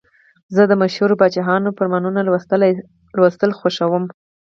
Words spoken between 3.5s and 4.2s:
خوښوم.